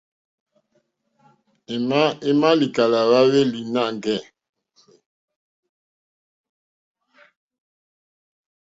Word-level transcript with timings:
I 2.31 2.31
ma 2.39 2.49
likala 2.59 2.99
hwa 3.07 3.19
hweli 3.29 3.61
nangɛ 3.73 4.13
eeh? 4.19 4.25